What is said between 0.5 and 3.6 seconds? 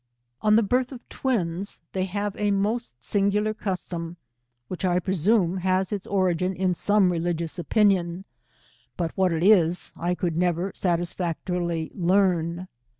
the birth of twins, they have a most singular